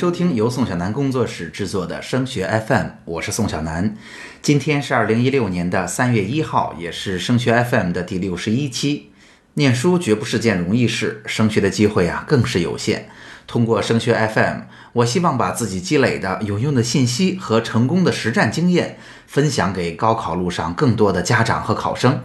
[0.00, 3.94] 收听由宋小南工作室制作的升学 FM，我是宋小南。
[4.40, 9.10] 今天是二零一六年的三月一号，也是升学 FM 的第六十一期。
[9.52, 13.10] 念书绝不是件容易事，升学的机会啊更是有限。
[13.46, 14.60] 通过升学 FM，
[14.94, 22.24] 我希望把自己积累的有用的信息和成功的实战经验分享给高考路上更多的家长和考生。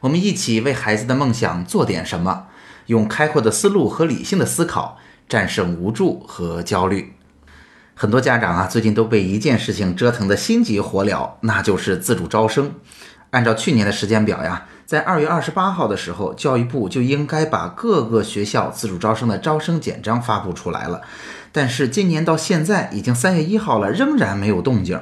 [0.00, 2.48] 我们一起为孩子的梦想做点什么，
[2.88, 4.98] 用开阔的思路和理性的思考。
[5.28, 7.14] 战胜无助和焦虑，
[7.94, 12.74] 很多家长啊，最近都被一件事情折腾得心急火燎，那就是自主招生。
[13.30, 21.02] 按照去年的时间表呀，在二月二十八号的时候，教育部就应该把各个学校自主招生的招生简章发布出来了。
[21.50, 25.00] 但是今年到现在已经三月一号了，仍然没有动静。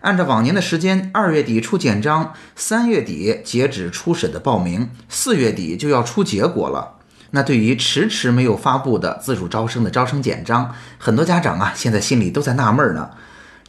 [0.00, 6.97] 按照往年的时间，二月底出简章，三月底截止初审的报名，四月底就要出结果了。
[7.30, 13.10] 那对于迟迟没有发布的自主招生的招生简章，很多家长啊，现在心里都在纳闷呢。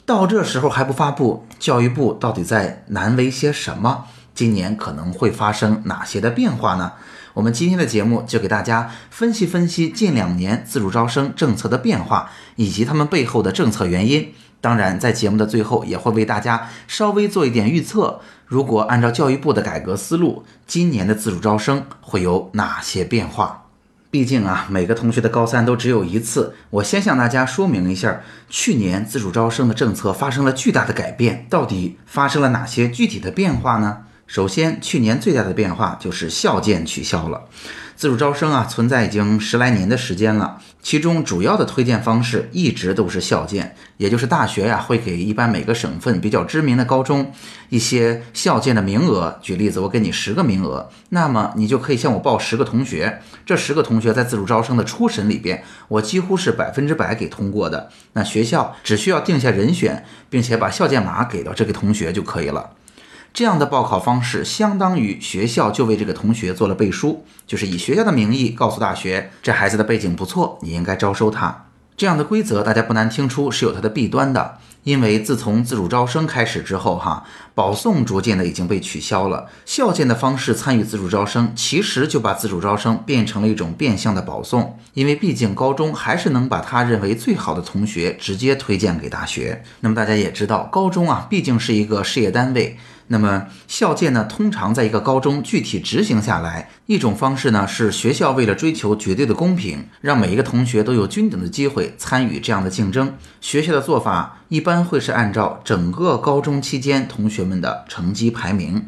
[0.05, 4.05] 到这时候还不发布，教育部到底在难为些什么？
[4.33, 6.93] 今年可能会发生哪些的变化呢？
[7.33, 14.33] 我们今天的节目就给大家分析分析近两年自主招生政策的变化，以及他们背后的政策原因。
[14.61, 18.19] 当然，在节目的最后也会为大家稍微做一点预测。
[18.45, 23.65] 如果按照教育部的改革思路，今年的自主招生会有哪些变化？
[24.11, 26.55] 毕竟啊，每个同学的高三都只有一次。
[26.71, 33.99] 我先向大家说明一下，去年自主招生的政策发生了巨大的改变，到底发生了哪些具体的变化呢？
[34.25, 37.45] 首先，去年最大的变化就是校建取消了。
[37.99, 40.61] 自主招生啊，存在已经十来年的时间了。
[40.81, 47.33] 其中主要的推荐方式一直都是校建，也就是大学呀会给一般每个省份比较知名的高中
[47.67, 49.37] 一些校建的名额。
[49.41, 53.19] 举例子，我给你十个名额，那么你就可以向我报十个同学。
[53.45, 57.89] 这十个同学在自主招生的初审里边，我几乎是百分之百给通过的。
[58.13, 62.69] 那学校只需要定下人选，并且把校建码给到这个同学就可以了。
[63.39, 71.67] 这样的报考方式，相当于学校就为这个同学做了背书，就是以学校的名义告诉大学，这孩子的背景不错，你应该招收他。
[71.95, 74.57] 这样的规则，大家不难听出是有它的弊端的。
[74.83, 77.23] 因为自从自主招生开始之后，哈，
[77.55, 84.77] 保送逐渐的已经被取消了，校建的方式参与自主招生，其实就把自主招生变成了一种变相的保送。
[84.93, 89.63] 因为毕竟高中还是能把他认为最好的同学直接推荐给大学。
[89.79, 92.77] 那么大家也知道，高中啊，毕竟是一个事业单位。
[93.11, 103.15] 那么校建呢，通常在一个高中具体执行下来，一种方式呢是学校为了追求绝对的公平，让每一个同学都有均等的机会参与这样的竞争。
[103.41, 108.85] 学校的做法一般会是按照整个高中期间同学们的成绩排名，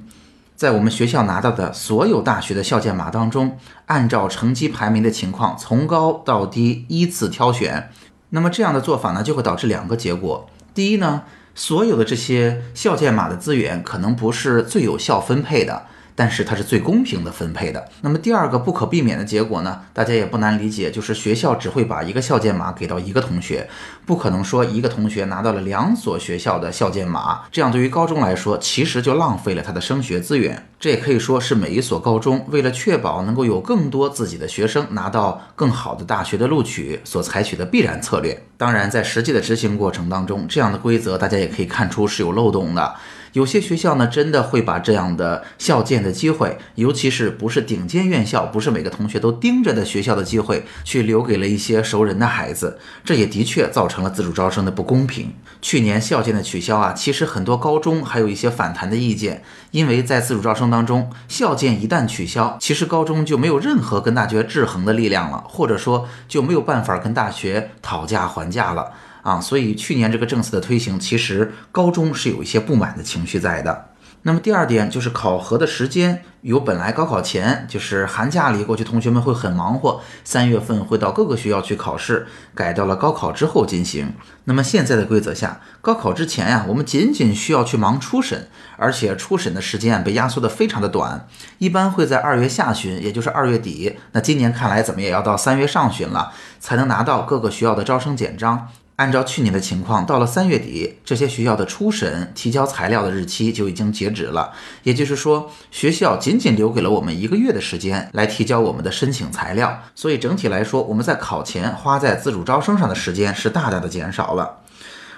[0.55, 7.89] 在我们学校拿到的所有大学的校建码当中，按照成绩排名的情况从高到低依次挑选。
[8.29, 10.47] 那么这样的做法呢，就会导致两个结果。
[10.75, 11.23] 第一呢。
[11.53, 15.87] 所有的这些校建码的资源可能不是最有效分配的。
[16.21, 17.83] 但是它是最公平的分配的。
[18.01, 19.81] 那么第二个不可避免的结果呢？
[19.91, 23.67] 大家也不难理解，就是学校只会把一个校建码给到一个同学，
[24.05, 27.41] 不可能说一个同学拿到了两所学校的校建码。
[27.51, 30.67] 这样对于高中来说，其实就浪费了他的升学资源。
[30.79, 38.39] 这也可以说是每一所高中为了确保能够有更多自己的学生拿到更好的大学的录取所采取的必然策略。
[38.57, 42.93] 当然，在实际的执行过程当中，这样的规则大家也可以看出是有漏洞的。
[43.33, 52.77] 有些学校呢，真的会把这样的校建的机会，尤其是不是顶尖院校，不是每个同学都盯着的学校的机会，去留给了一些熟人的孩子。
[53.05, 55.33] 这也的确造成了自主招生的不公平。
[55.61, 68.91] 去年校建的取消啊，其实很多高中还有一些反弹的意见，因为在自主招生当中，校建一旦取消，其实高中就没有任何跟大学制衡的力量了，或者说就没有办法跟大学讨价还价了。
[69.21, 73.87] 啊，所以去年这个政策的推行，其实高中是有一些不满的情绪在的。
[74.23, 84.13] 那么第二点就是考核的时间，由本来高考前就是寒假里，过去同学们会很忙活，三月份会到各个学校去考试，改到了高考之后进行。
[84.43, 88.47] 那么现在的规则下，高考之前呀，我们仅仅需要去忙初审，
[88.77, 93.97] 而且初审的时间被压缩的非常的短，一般会在二月下旬，也就是二月底。
[94.11, 98.67] 那今年看来怎么也要到三月上旬了，才能拿到各个学校的招生简章。
[99.01, 104.53] 按照去年的情况，到了三月底，这些学校的初审提交材料的日期就已经截止了。
[104.83, 109.81] 也就是说，学校仅仅留给了我们一个月的时间来提交我们的申请材料。
[109.95, 114.59] 所以整体来说，我们在考前花在自主招生上的时间是大大的减少了。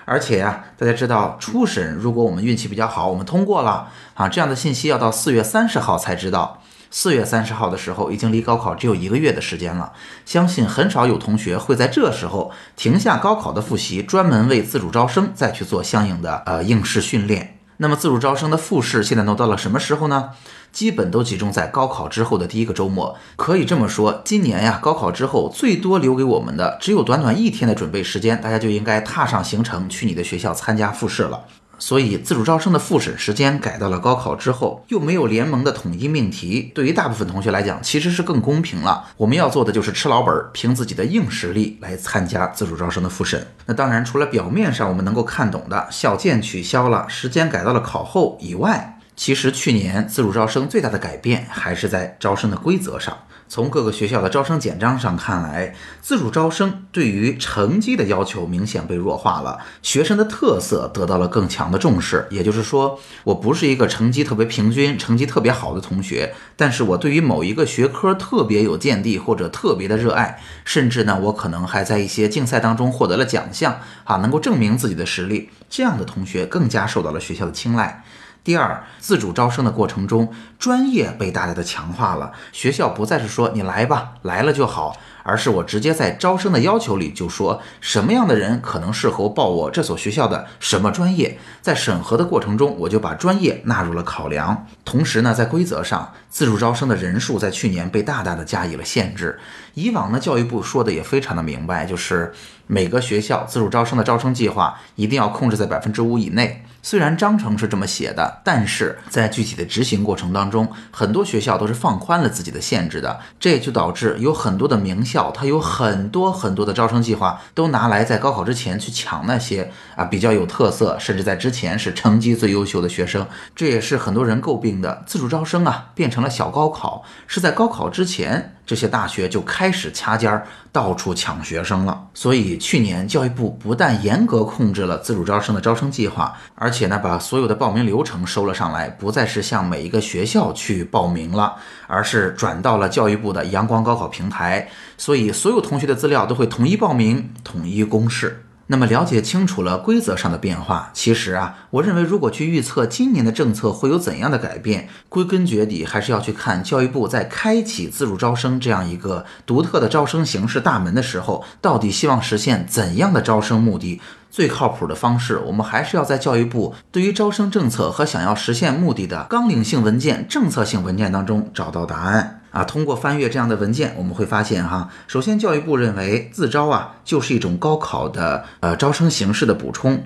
[0.06, 6.62] 而且呀，大家知道，初审如果我们运气比较好，我们通过了啊，这样的信息要到四月三十号才知道。
[6.96, 9.94] 四月三十号的时候，已经离高考只有一个月的时间了。
[10.28, 17.58] 相信很少有同学会在这时候停下高考的复习，专门为自主招生再去做相应的呃应试训练。
[17.78, 20.30] 那么自主招生的复试现在都到了什么时候呢？
[20.72, 23.18] 基本都集中在高考之后的第一个周末。
[23.36, 31.46] 可以这么说，今年呀，高考之后最多留给我们的只有短短一天的准备时间，大家就应该踏上行程去你的学校参加复试了。
[31.86, 39.10] 所以，自主招生的复审时间改到了高考之后，又没有联盟的统一命题，对于大部分同学来讲，其实是更公平了。
[39.18, 43.46] 我们要做的就是吃老本，凭自己的硬实力来参加自主招生的复审。
[43.66, 53.18] 那当然，除了表面上我们能够看懂的校建取消了，时间改到了考后以外，其实去年自主招生最大的改变还是在招生的规则上。
[53.54, 62.26] 从各个学校的招生简章上看来，自主招生对于成绩的要求明显被弱化了，学生的特色得到了更强的重视。
[62.32, 78.04] 也就是说，我不是一个成绩特别平均、成绩特别好的同学，但是我对于某一个学科特别有见地或者特别的热爱，甚至呢，我可能还在一些竞赛当中获得了奖项，啊，能够证明自己的实力，这样的同学更加受到了学校的青睐。
[78.44, 82.34] 第二，自主招生的过程中，专业被大大的强化了。
[82.52, 91.40] 学校不再是说你来吧，来了就好，而是我直接在招生的要求里就说什么样的人可能适合报我这所学校的什么专业。
[91.62, 94.68] 在审核的过程中，我就把专业纳入了考量。
[94.84, 99.40] 同时呢，在规则上，自主招生的人数在去年被大大的加以了限制。
[99.76, 102.34] 以往呢，教育部说的也非常的明白，就是
[102.68, 106.64] 每个学校自主招生的招生计划一定要控制在百分之五以内。
[106.86, 123.26] 虽然章程是这么写的，但是在具体的执行过程当中，很多学校都是放宽了自己的限制的，这也就导致有很多的名校，它有很多很多的招生计划都拿来在高考之前去抢那些啊比较有特色，甚至在之前是成绩最优秀的学生，
[123.56, 128.58] 这也是很多人诟病的自主招生啊变成了小高考，是在高考之前。
[128.66, 132.08] 这些大学就开始掐尖儿，到处抢学生了。
[132.14, 141.56] 所以去年教育部不但严格控制了自主招生的招生计划，而且呢，把所有的报名流程收了上来，不再是向每一个学校去报名了，
[141.88, 144.70] 而是转到了教育部的阳光高考平台。
[144.98, 148.46] 所以所有同学的资料都会统一报名，统一公示。
[148.68, 164.02] 那么了解清楚了规则上的变化，其实啊，我认为如果去预测今年的政策会有怎样的改变，归根结底还是要去看教育部在开启自主招生这样一个独特的招生形式大门的时候，到底希望实现怎样的招生目的。
[164.32, 172.64] 最靠谱的方式，我们还是要在教育部对于招生政策和想要实现目的的纲领性文件、政策性文件当中找到答案啊。
[172.64, 180.06] 通过翻阅这样的文件，我们会发现哈，首先教育部认为自招啊就是一种高考的呃招生形式的补充，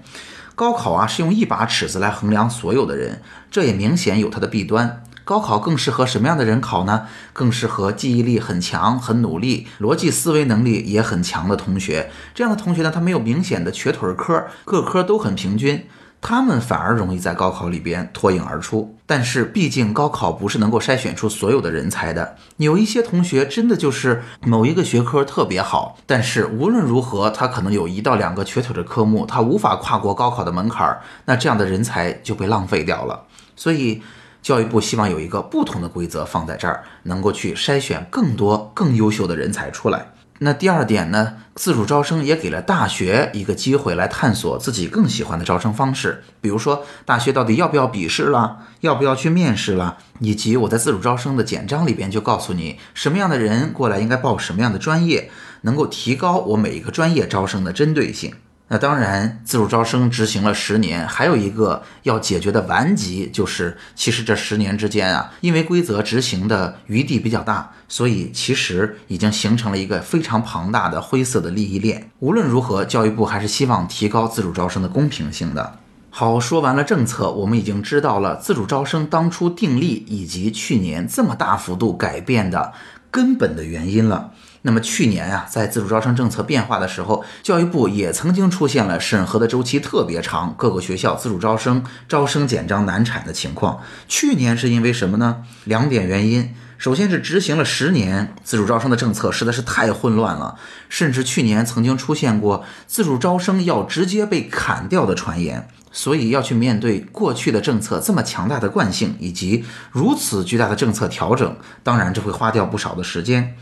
[0.56, 3.22] 高考啊是用一把尺子来衡量所有的人，
[3.52, 5.04] 这也明显有它的弊端。
[5.24, 7.06] 高考更适合什么样的人考呢？
[7.34, 12.10] 更适合记忆力很强、很努力、逻辑思维能力也很强的同学。
[12.34, 15.86] 这样的同学呢，他没有明显的瘸腿科，各科都很平均，
[16.22, 18.96] 他们反而容易在高考里边脱颖而出。
[19.06, 22.36] 但是，毕竟高考不是能够筛选出所有的人才的。
[22.58, 31.02] 有一些同学真的就是某一个学科特别好，但是无论如何，他可能有一到两个瘸腿的科目，他无法跨过高考的门槛儿。
[31.26, 33.24] 那这样的人才就被浪费掉了。
[33.56, 34.02] 所以。
[34.40, 40.14] 教育部希望有一个不同的规则放在这儿，能够去筛选更多更优秀的人才出来。
[40.40, 46.24] 那第二点呢，自主招生也给了大学一个机会来探索自己更喜欢的招生方式。
[46.40, 58.34] 比如说，大学到底要不要笔试了，要不要去面试了，以及我在自主招生的简章里边就告诉你，什么样的人过来应该报什么样的专业，能够提高我每一个专业招生的针对性。
[58.70, 72.12] 那当然，自主招生执行了十年，还有一个要解决的顽疾，就是其实这十年之间啊，因为规则执行的余地比较大，所以其实已经形成了一个非常庞大的灰色的利益链。
[72.20, 75.80] 无论如何，教育部还是希望提高自主招生的公平性的。
[76.10, 82.74] 好，说完了政策，我们已经知道了自主招生当初订立以及去年这么大幅度改变的
[83.10, 84.34] 根本的原因了。
[84.68, 93.80] 那么去年啊，在自主招生政策变化的时候，教育部也曾经出现了审核的周期特别长，各个学校自主招生招生简章难产的情况。
[94.10, 95.38] 去年是因为什么呢？
[95.64, 100.58] 两点原因，首先是执行了十年自主招生的政策实在是太混乱了，
[100.90, 113.56] 甚至去年曾经出现过自主招生要直接被砍掉的传言，所以要去面对过去的政策这么强大的惯性以及如此巨大的政策调整，当然这会花掉不少的时间。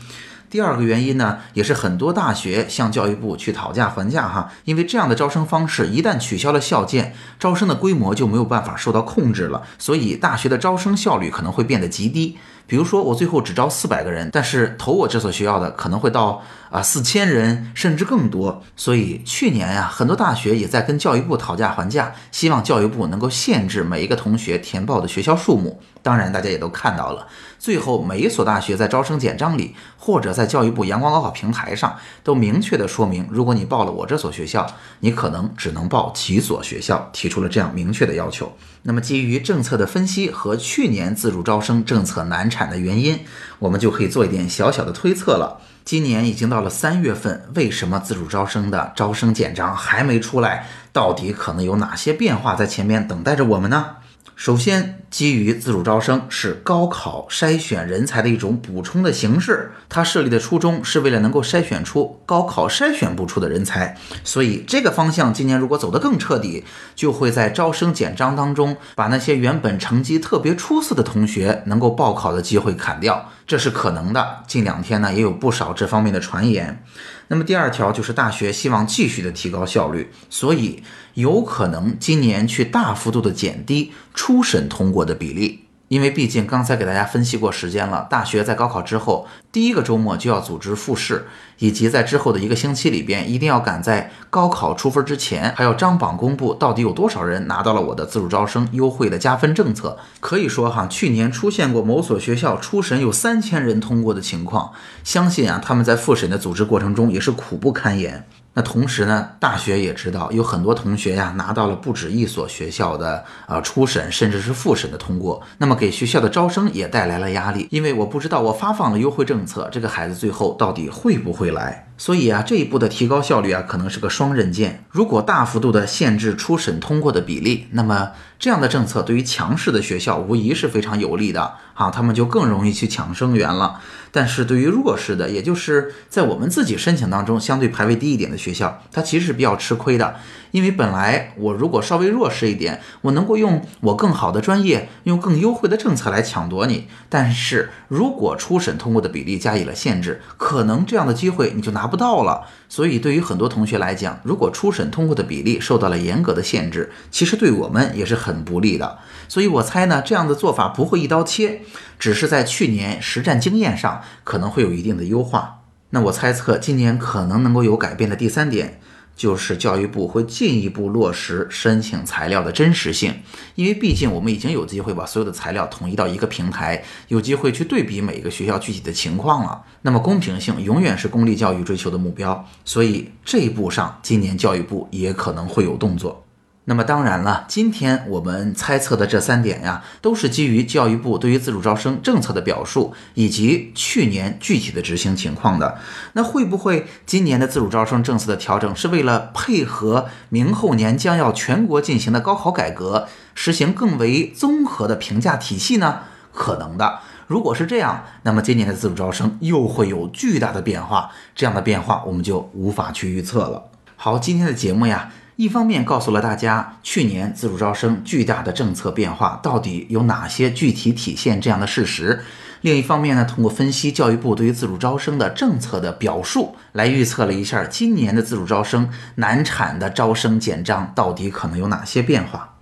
[0.48, 12.36] 第二个原因呢，也是很多大学向教育部去讨价还价哈，因为这样的招生方式一旦取消了校建，招生的规模就没有办法受到控制了，所以大学的招生效率可能会变得极低。
[12.66, 18.62] 比如说，我最后只招四百个人，但是投我这所学校的可能会到啊四千人，甚至更多。
[18.76, 25.80] 所以去年呀，很多大学也在跟教育部讨价还价，希望教育部能够限制每一个同学填报的学校数目。
[26.02, 27.26] 当然，大家也都看到了，
[27.58, 34.66] 最后每一所大学在招生简章里，或者在教育部阳光高考平台上，都明确的说明，如果你报了我这所学校，
[35.00, 38.52] 你可能只能报几所学校，提出了这样明确的要求。
[38.88, 43.18] 那么，基于政策的分析和去年自主招生政策难产的原因，
[43.58, 45.60] 我们就可以做一点小小的推测了。
[45.84, 50.68] 今年已经到了三月份，为什么自主招生的招生简章还没出来？
[50.92, 53.96] 到底可能有哪些变化在前面等待着我们呢？
[54.36, 66.64] 首先，基于自主招生是高考筛选人才的一种补充的形式，它设立的初衷是为了能够筛选出高考筛选不出的人才，所以这个方向今年如果走得更彻底，
[66.94, 74.44] 就会在招生简章当中把那些原本成绩特别出色的同学能够报考的机会砍掉，这是可能的。
[74.46, 76.84] 近两天呢，也有不少这方面的传言。
[77.28, 85.62] 那么第二条就是大学希望继续的提高效率，所以有可能今年去大幅度的减低初审通过的比例。
[85.88, 91.26] 因为毕竟刚才给大家分析过时间了，大学在高考之后第一个周末就要组织复试，
[91.60, 99.96] 以及在之后的一个星期里边，一定要赶在高考出分之前，还要张榜公布到底有多少人拿到了我的自主招生优惠的加分政策。
[100.18, 104.72] 可以说哈，去年出现过某所学校初审有三千人通过的情况，
[105.04, 108.26] 相信啊他们在复审的组织过程中也是苦不堪言。
[108.56, 121.85] 那同时呢，大学也知道有很多同学呀拿到了不止一所学校的呃初审甚至是复审的通过，那么给学校的招生也带来了压力，因为我不知道我发放了优惠政策，这个孩子最后到底会不会来。
[121.98, 124.84] 所以啊，这一步的提高效率啊，可能是个双刃剑。
[124.90, 133.80] 如果大幅度的限制初审通过的比例，那么这样的政策对于强势的学校无疑是非常有利的啊，他们就更容易去抢生源了。
[134.12, 140.16] 但是对于弱势的，也就是在我们自己申请当中相对排位低一点的学校，它其实是比较吃亏的。
[140.52, 146.86] 因为本来我如果稍微弱势一点，我能够用我更好的专业，用更优惠的政策来抢夺你。
[147.10, 152.46] 但是如果初审通过的比例加以了限制，可能这样的机会你就拿不到了。
[152.68, 158.98] 所以对于很多同学来讲，如果初审通过的比例受到了严格的限制，其实对我们也是很不利的。
[159.28, 161.62] 所以我猜呢，这样的做法不会一刀切，
[161.98, 165.62] 只是在去年实战经验上可能会有一定的优化。
[165.90, 168.80] 那我猜测今年可能能够有改变的第三点。
[169.16, 173.14] 就是教育部会进一步落实申请材料的真实性，
[173.54, 179.64] 因为毕竟我们已经有机会把所有的材料统一到一个平台，有机会去对比每个学校具体的情况了。
[179.80, 186.25] 那么公平性永远是公立教育追求的目标，所以这一步上，今年教育部也可能会有动作。
[186.68, 195.78] 那么当然了，今天我们猜测的这三点呀，都是基于教育部对于自主招生政策的表述，以及去年具体的执行情况的。
[196.14, 203.06] 那会不会今年的自主招生政策的调整是为了配合明后年将要全国进行的高考改革，
[203.36, 206.00] 实行更为综合的评价体系呢？
[206.32, 206.98] 可能的。
[207.28, 211.12] 如果是这样，那么今年的自主招生又会有巨大的变化。
[211.36, 213.66] 这样的变化我们就无法去预测了。
[213.94, 215.12] 好，今天的节目呀。
[215.36, 222.22] 一方面告诉了大家去年自主招生巨大的政策变化到底有哪些具体体现这样的事实，
[222.62, 232.54] 另一方面呢，通过分析教育部对于自主招生的政策的表述，来预测了一下今年的自主招生难产的招生简章到底可能有哪些变化。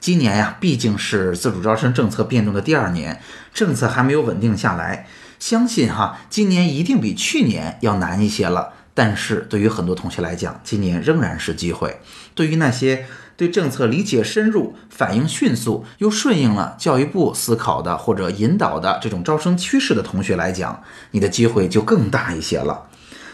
[0.00, 3.20] 今年呀，毕竟是自主招生政策变动的第二年，
[3.52, 5.06] 政策还没有稳定下来，
[5.38, 8.72] 相信哈，今年一定比去年要难一些了。
[8.96, 12.00] 但是对于很多同学来讲，今年仍然是机会。
[12.34, 13.04] 对于那些
[13.36, 22.88] 对政策理解深入、反应迅速又顺应了教育部思考的或者引导的这种招生趋势的同学来讲，你的机会就更大一些了。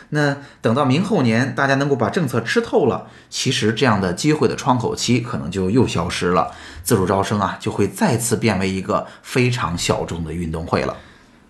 [0.09, 6.50] 那等到明后年，大家能够把政策吃透了，其实这样的机会的窗口期可能就又消失了，
[6.83, 10.97] 自主招生啊就会再次变为一个非常小众的运动会了。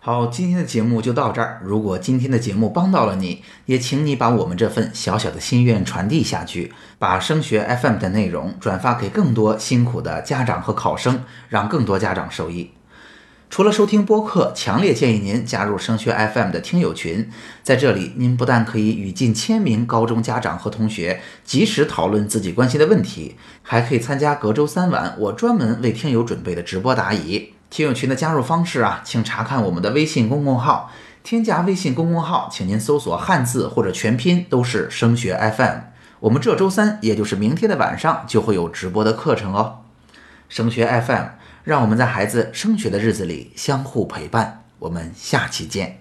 [0.04, 1.61] 好，今天的节目就到这儿。
[1.62, 12.73] 如果今天的节目帮到了你，也请你把我们这份小小的心愿传递下去，把升学 FM 的内容转发给更多辛苦的家长和考生，让更多家长受益。
[13.49, 17.30] 除了收听播客，强烈建议您加入升学 FM 的听友群，
[17.62, 27.52] 在这里，您不但可以与近千名高中家长和同学及时讨论自己关心的问题，还可以参加隔周三晚我专门为听友准备的直播答疑。
[27.73, 30.93] 听友群的加入方式啊，请查看我们的微信公共号，
[31.25, 35.79] 添加微信公共号，请您搜索汉字或者全拼都是升学 FM。
[36.21, 39.79] 我们这周三，也就是明天的晚上就会有直播的课程哦。
[40.50, 41.25] 升学 FM，
[41.64, 44.64] 让我们在孩子升学的日子里相互陪伴。
[44.79, 45.99] 我们下期见。